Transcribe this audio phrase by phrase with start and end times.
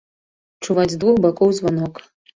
[0.65, 2.03] Чуваць з двух бакоў званок.